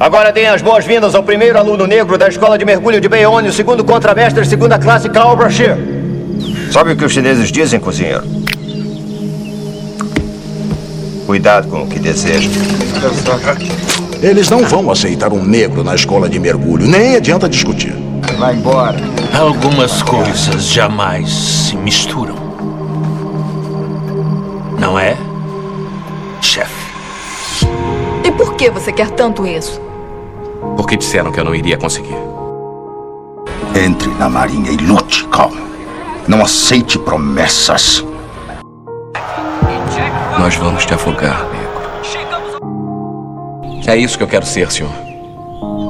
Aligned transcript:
Agora 0.00 0.30
deem 0.30 0.46
as 0.46 0.62
boas-vindas 0.62 1.12
ao 1.16 1.24
primeiro 1.24 1.58
aluno 1.58 1.84
negro 1.84 2.16
da 2.16 2.28
Escola 2.28 2.56
de 2.56 2.64
Mergulho 2.64 3.00
de 3.00 3.08
Bayonne, 3.08 3.48
o 3.48 3.52
segundo 3.52 3.84
contramestre, 3.84 4.46
segunda 4.46 4.78
classe, 4.78 5.08
Carl 5.08 5.36
Brashear. 5.36 5.76
Sabe 6.70 6.92
o 6.92 6.96
que 6.96 7.04
os 7.04 7.12
chineses 7.12 7.50
dizem, 7.50 7.80
cozinheiro? 7.80 8.22
Cuidado 11.26 11.66
com 11.66 11.82
o 11.82 11.88
que 11.88 11.98
deseja. 11.98 12.48
Eles 14.22 14.48
não 14.48 14.64
vão 14.64 14.88
aceitar 14.88 15.32
um 15.32 15.44
negro 15.44 15.82
na 15.82 15.96
escola 15.96 16.28
de 16.28 16.38
mergulho, 16.38 16.86
nem 16.86 17.16
adianta 17.16 17.48
discutir. 17.48 17.92
Vai 18.38 18.54
embora. 18.54 18.98
Algumas 19.36 20.00
coisas 20.02 20.64
jamais 20.64 21.28
se 21.28 21.76
misturam. 21.76 22.36
Não 24.78 24.96
é, 24.96 25.16
chefe? 26.40 26.72
E 28.24 28.30
por 28.30 28.54
que 28.54 28.70
você 28.70 28.92
quer 28.92 29.10
tanto 29.10 29.44
isso? 29.44 29.87
Porque 30.78 30.96
disseram 30.96 31.32
que 31.32 31.40
eu 31.40 31.44
não 31.44 31.56
iria 31.56 31.76
conseguir. 31.76 32.14
Entre 33.74 34.08
na 34.10 34.28
marinha 34.28 34.70
e 34.70 34.76
lute, 34.76 35.24
Cal. 35.24 35.50
Não 36.28 36.40
aceite 36.40 36.96
promessas. 37.00 38.06
Nós 40.38 40.54
vamos 40.54 40.86
te 40.86 40.94
afogar, 40.94 41.48
nego. 41.50 41.66
É 43.88 43.96
isso 43.96 44.16
que 44.16 44.22
eu 44.22 44.28
quero 44.28 44.46
ser, 44.46 44.70
senhor. 44.70 44.92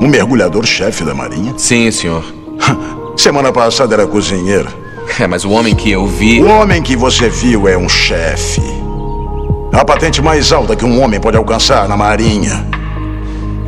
Um 0.00 0.08
mergulhador-chefe 0.08 1.04
da 1.04 1.14
marinha? 1.14 1.52
Sim, 1.58 1.90
senhor. 1.90 2.24
Semana 3.14 3.52
passada 3.52 3.94
era 3.94 4.06
cozinheiro. 4.06 4.70
É, 5.20 5.26
mas 5.26 5.44
o 5.44 5.50
homem 5.50 5.74
que 5.74 5.90
eu 5.90 6.06
vi. 6.06 6.40
O 6.40 6.48
homem 6.48 6.80
que 6.80 6.96
você 6.96 7.28
viu 7.28 7.68
é 7.68 7.76
um 7.76 7.90
chefe. 7.90 8.62
A 9.70 9.84
patente 9.84 10.22
mais 10.22 10.50
alta 10.50 10.74
que 10.74 10.86
um 10.86 11.02
homem 11.02 11.20
pode 11.20 11.36
alcançar 11.36 11.86
na 11.86 11.96
marinha. 11.96 12.77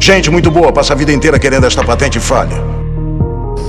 Gente 0.01 0.31
muito 0.31 0.51
boa 0.51 0.73
passa 0.73 0.95
a 0.95 0.97
vida 0.97 1.13
inteira 1.13 1.39
querendo 1.39 1.67
esta 1.67 1.85
patente 1.85 2.17
e 2.17 2.21
falha. 2.23 2.57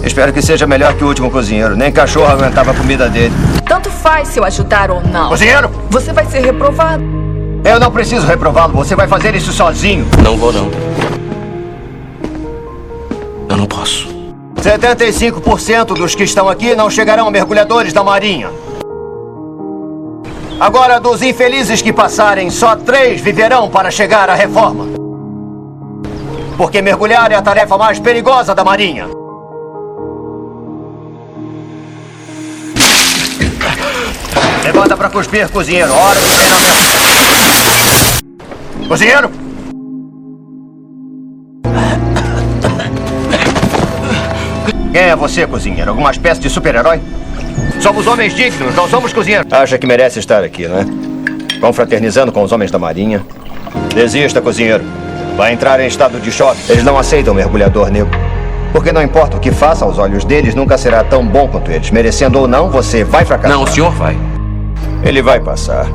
Espero 0.02 0.32
que 0.32 0.42
seja 0.42 0.66
melhor 0.66 0.94
que 0.94 1.04
o 1.04 1.08
último 1.08 1.30
cozinheiro. 1.30 1.76
Nem 1.76 1.92
cachorro 1.92 2.32
aguentava 2.32 2.72
a 2.72 2.74
comida 2.74 3.10
dele. 3.10 3.34
Tanto 3.68 3.92
faz 3.92 4.30
se 4.30 4.40
eu 4.40 4.46
ajudar 4.46 4.90
ou 4.90 5.02
não. 5.02 5.28
Cozinheiro! 5.28 5.70
Você 5.90 6.14
vai 6.14 6.26
ser 6.26 6.40
reprovado. 6.40 7.04
Eu 7.66 7.82
não 7.82 7.92
preciso 7.92 8.26
reprová-lo. 8.26 8.74
Você 8.74 8.96
vai 8.96 9.10
fazer 9.10 9.36
isso 9.36 9.52
sozinho. 9.52 10.08
Não 10.24 10.38
vou, 10.38 10.54
não. 10.54 10.72
Eu 13.50 13.58
não 13.58 13.66
posso. 13.66 14.08
75% 14.56 15.98
dos 15.98 16.16
que 16.16 16.24
estão 16.24 16.48
aqui 16.48 16.74
não 16.76 16.90
chegarão 16.90 17.30
mergulhadores 17.30 17.92
da 17.92 18.06
Marinha. 18.06 18.50
Agora, 20.58 20.98
dos 20.98 21.22
infelizes 21.22 21.82
que 21.82 21.92
passarem, 21.92 22.50
só 22.50 22.78
três 22.78 23.20
viverão 23.20 23.70
para 23.70 23.92
chegar 23.92 24.30
à 24.30 24.34
reforma. 24.34 25.01
Porque 26.62 26.80
mergulhar 26.80 27.32
é 27.32 27.36
a 27.36 27.42
tarefa 27.42 27.76
mais 27.76 27.98
perigosa 28.00 28.54
da 28.54 28.64
Marinha. 28.64 29.08
Levanta 34.64 34.96
para 34.96 35.10
cuspir, 35.10 35.50
cozinheiro. 35.50 35.92
Hora 35.92 36.20
do 36.20 36.26
treinamento. 36.28 36.84
Cozinheiro! 38.88 39.32
Quem 44.92 45.02
é 45.02 45.16
você, 45.16 45.48
cozinheiro? 45.48 45.90
Alguma 45.90 46.12
espécie 46.12 46.42
de 46.42 46.50
super-herói? 46.52 47.02
Somos 47.80 48.06
homens 48.06 48.36
dignos, 48.36 48.76
não 48.76 48.88
somos 48.88 49.12
cozinheiros. 49.12 49.52
Acha 49.52 49.80
que 49.80 49.88
merece 49.88 50.20
estar 50.20 50.44
aqui, 50.44 50.68
não 50.68 50.78
é? 50.78 50.86
Confraternizando 51.60 52.32
com 52.32 52.44
os 52.44 52.52
homens 52.52 52.70
da 52.70 52.78
Marinha. 52.78 53.26
Desista, 53.96 54.40
cozinheiro. 54.40 55.01
Vai 55.36 55.54
entrar 55.54 55.80
em 55.80 55.88
estado 55.88 56.20
de 56.20 56.32
choque. 56.32 56.60
Eles 56.70 56.84
não 56.84 56.98
aceitam 56.98 57.34
mergulhador 57.34 57.90
negro. 57.90 58.18
Porque 58.72 58.92
não 58.92 59.02
importa 59.02 59.38
o 59.38 59.40
que 59.40 59.52
faça 59.52 59.84
aos 59.84 59.98
olhos 59.98 60.24
deles, 60.24 60.56
nunca 60.56 60.78
será 60.78 61.04
tão 61.04 61.26
bom 61.26 61.48
quanto 61.48 61.72
eles. 61.72 61.92
Merecendo 61.92 62.40
ou 62.40 62.48
não, 62.48 62.70
você 62.70 63.04
vai 63.04 63.26
fracassar. 63.26 63.58
Não, 63.58 63.64
o 63.64 63.68
senhor 63.68 63.92
vai. 63.92 64.18
Ele 65.04 65.22
vai 65.22 65.40
passar. 65.40 65.88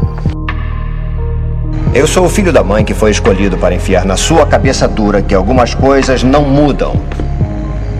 Eu 1.94 2.06
sou 2.06 2.26
o 2.26 2.28
filho 2.28 2.52
da 2.52 2.62
mãe 2.62 2.84
que 2.84 2.92
foi 2.92 3.10
escolhido 3.10 3.56
para 3.56 3.74
enfiar 3.74 4.04
na 4.04 4.16
sua 4.16 4.44
cabeça 4.44 4.86
dura 4.86 5.22
que 5.22 5.34
algumas 5.34 5.74
coisas 5.74 6.22
não 6.22 6.42
mudam. 6.42 6.94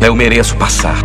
Eu 0.01 0.15
mereço 0.15 0.55
passar. 0.57 0.99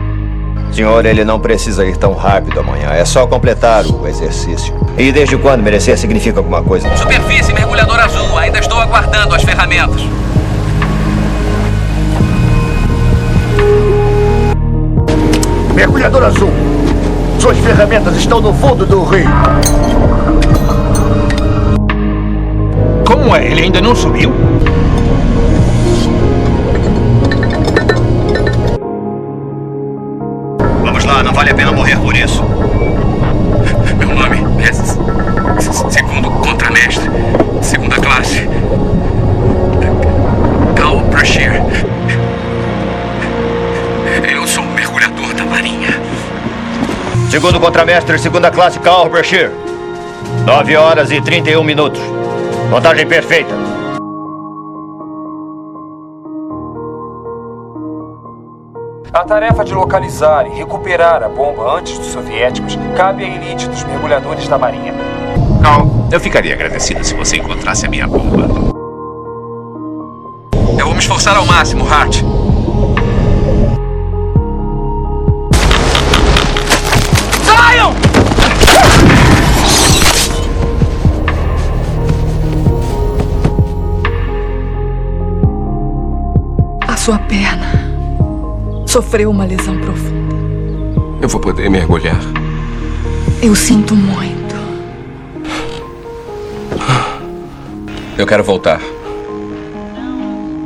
Senhor, 0.73 1.05
ele 1.05 1.23
não 1.23 1.39
precisa 1.39 1.85
ir 1.85 1.95
tão 1.95 2.13
rápido 2.13 2.59
amanhã. 2.59 2.89
É 2.91 3.05
só 3.05 3.25
completar 3.28 3.85
o 3.85 4.07
exercício. 4.07 4.73
E 4.97 5.11
desde 5.11 5.38
quando 5.38 5.61
merecer 5.61 5.97
significa 5.97 6.39
alguma 6.39 6.61
coisa? 6.61 6.94
Superfície, 6.97 7.53
mergulhador 7.53 8.00
azul. 8.00 8.38
Ainda 8.38 8.59
estou 8.59 8.79
aguardando 8.79 9.35
as 9.35 9.44
ferramentas. 9.44 10.01
Mergulhador 15.81 16.23
azul. 16.25 16.51
Suas 17.39 17.57
ferramentas 17.57 18.15
estão 18.15 18.39
no 18.39 18.53
fundo 18.53 18.85
do 18.85 19.03
rio. 19.03 19.27
Como 23.03 23.35
é? 23.35 23.47
Ele 23.47 23.61
ainda 23.63 23.81
não 23.81 23.95
subiu? 23.95 24.31
Vamos 30.83 31.03
lá, 31.03 31.23
não 31.23 31.33
vale 31.33 31.49
a 31.49 31.55
pena 31.55 31.71
morrer 31.71 31.97
por 31.97 32.15
isso. 32.15 32.43
Meu 33.97 34.09
nome 34.09 34.37
é 34.63 34.71
segundo 35.89 36.29
contramestre, 36.29 37.09
Segundo 47.31 47.61
contramestre, 47.61 48.19
segunda 48.19 48.51
classe, 48.51 48.77
Carl 48.79 49.07
Brashear. 49.07 49.51
9 50.45 50.75
horas 50.75 51.11
e 51.11 51.21
31 51.21 51.63
minutos. 51.63 52.01
Contagem 52.69 53.07
perfeita. 53.07 53.55
A 59.13 59.23
tarefa 59.23 59.63
de 59.63 59.73
localizar 59.73 60.45
e 60.45 60.57
recuperar 60.57 61.23
a 61.23 61.29
bomba 61.29 61.77
antes 61.77 61.97
dos 61.97 62.07
soviéticos 62.07 62.77
cabe 62.97 63.23
à 63.23 63.27
elite 63.29 63.69
dos 63.69 63.81
mergulhadores 63.85 64.49
da 64.49 64.57
Marinha. 64.57 64.93
Cal, 65.63 65.87
eu 66.11 66.19
ficaria 66.19 66.53
agradecido 66.53 67.01
se 67.01 67.13
você 67.13 67.37
encontrasse 67.37 67.85
a 67.85 67.89
minha 67.89 68.09
bomba. 68.09 68.45
Eu 70.77 70.85
vou 70.85 70.93
me 70.93 70.99
esforçar 70.99 71.37
ao 71.37 71.45
máximo, 71.45 71.87
Hart. 71.89 72.21
Sua 87.11 87.19
perna 87.19 87.67
sofreu 88.88 89.29
uma 89.29 89.44
lesão 89.44 89.77
profunda. 89.79 90.33
Eu 91.22 91.27
vou 91.27 91.41
poder 91.41 91.69
mergulhar. 91.69 92.17
Eu 93.44 93.53
sinto 93.53 93.94
muito. 93.94 94.55
Eu 98.17 98.25
quero 98.25 98.45
voltar 98.45 98.79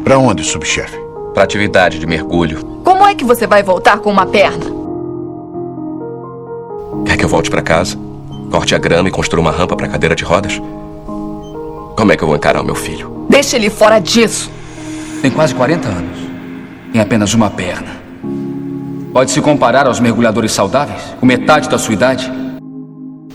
Pra 0.03 0.19
onde, 0.19 0.43
subchefe? 0.43 0.95
para 1.33 1.41
atividade 1.41 1.97
de 1.97 2.05
mergulho. 2.05 2.63
Como 2.83 3.07
é 3.07 3.15
que 3.15 3.25
você 3.25 3.47
vai 3.47 3.63
voltar 3.63 3.97
com 3.97 4.11
uma 4.11 4.27
perna? 4.27 4.65
Quer 7.07 7.17
que 7.17 7.25
eu 7.25 7.29
volte 7.29 7.49
para 7.49 7.63
casa? 7.63 7.97
Corte 8.51 8.75
a 8.75 8.77
grama 8.77 9.09
e 9.09 9.11
construa 9.11 9.41
uma 9.41 9.51
rampa 9.51 9.75
para 9.75 9.87
cadeira 9.87 10.15
de 10.15 10.23
rodas? 10.23 10.61
Como 11.07 12.11
é 12.11 12.15
que 12.15 12.23
eu 12.23 12.27
vou 12.27 12.37
encarar 12.37 12.61
o 12.61 12.63
meu 12.63 12.75
filho? 12.75 13.25
Deixe 13.31 13.55
ele 13.55 13.71
fora 13.71 13.97
disso. 13.97 14.51
Tem 15.23 15.31
quase 15.31 15.55
40 15.55 15.87
anos. 15.87 16.24
Tem 16.95 17.01
apenas 17.01 17.33
uma 17.33 17.49
perna. 17.49 17.89
Pode 19.11 19.29
se 19.29 19.41
comparar 19.41 19.85
aos 19.85 19.99
mergulhadores 19.99 20.53
saudáveis? 20.53 21.01
Com 21.19 21.25
metade 21.25 21.67
da 21.67 21.77
sua 21.77 21.93
idade? 21.93 22.31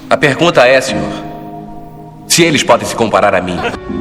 A 0.09 0.17
pergunta 0.17 0.67
é, 0.67 0.81
senhor, 0.81 1.13
se 2.27 2.43
eles 2.43 2.63
podem 2.63 2.89
se 2.89 2.97
comparar 2.97 3.35
a 3.35 3.41
mim. 3.43 3.59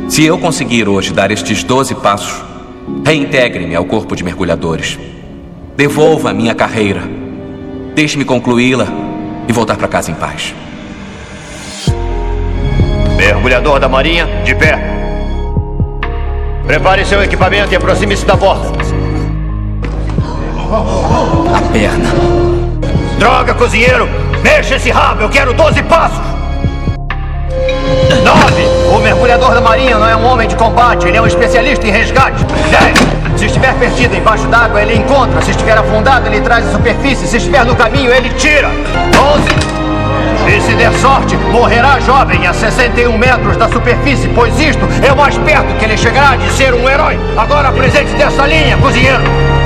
Se 0.08 0.24
eu 0.24 0.38
conseguir 0.38 0.88
hoje 0.88 1.12
dar 1.12 1.30
estes 1.30 1.62
12 1.62 1.94
passos, 1.96 2.42
reintegre-me 3.06 3.76
ao 3.76 3.84
corpo 3.84 4.16
de 4.16 4.24
mergulhadores. 4.24 4.98
Devolva 5.76 6.30
a 6.30 6.34
minha 6.34 6.56
carreira. 6.56 7.02
Deixe-me 7.94 8.24
concluí-la 8.24 8.88
e 9.46 9.52
voltar 9.52 9.76
para 9.76 9.90
casa 9.90 10.10
em 10.10 10.16
paz. 10.16 10.56
Mergulhador 13.18 13.78
da 13.78 13.90
Marinha, 13.90 14.26
de 14.46 14.56
pé. 14.56 14.80
Prepare 16.66 17.04
seu 17.04 17.22
equipamento 17.22 17.74
e 17.74 17.76
aproxime-se 17.76 18.26
da 18.26 18.38
borda. 18.38 18.89
A 20.72 21.62
perna. 21.74 22.10
Droga, 23.18 23.56
cozinheiro! 23.56 24.08
Mexa 24.44 24.76
esse 24.76 24.92
rabo, 24.92 25.24
eu 25.24 25.30
quero 25.30 25.52
12 25.52 25.82
passos! 25.84 26.20
9. 28.24 28.96
O 28.96 29.00
mergulhador 29.00 29.56
da 29.56 29.62
marinha 29.62 29.98
não 29.98 30.08
é 30.08 30.16
um 30.16 30.24
homem 30.28 30.48
de 30.48 30.56
combate, 30.56 31.08
ele 31.08 31.18
é 31.18 31.22
um 31.22 31.26
especialista 31.26 31.88
em 31.88 31.90
resgate. 31.90 32.46
10. 32.46 33.40
Se 33.40 33.46
estiver 33.48 33.74
perdido 33.80 34.16
embaixo 34.16 34.46
d'água, 34.48 34.80
ele 34.80 34.96
encontra. 34.96 35.42
Se 35.42 35.50
estiver 35.50 35.76
afundado, 35.76 36.28
ele 36.28 36.40
traz 36.42 36.68
a 36.68 36.72
superfície. 36.72 37.26
Se 37.26 37.38
estiver 37.38 37.66
no 37.66 37.76
caminho, 37.76 38.12
ele 38.12 38.30
tira. 38.38 38.68
11. 38.68 40.56
E 40.56 40.62
se 40.62 40.74
der 40.74 40.94
sorte, 41.00 41.36
morrerá 41.52 42.00
jovem 42.00 42.46
a 42.46 42.54
61 42.54 43.18
metros 43.18 43.58
da 43.58 43.68
superfície, 43.70 44.30
pois 44.36 44.60
isto 44.60 44.88
é 45.02 45.12
o 45.12 45.18
mais 45.18 45.36
perto 45.40 45.76
que 45.80 45.86
ele 45.86 45.98
chegará 45.98 46.36
de 46.36 46.48
ser 46.52 46.76
um 46.76 46.88
herói. 46.88 47.20
Agora 47.36 47.70
apresente 47.70 48.14
dessa 48.14 48.46
linha, 48.46 48.78
cozinheiro. 48.78 49.59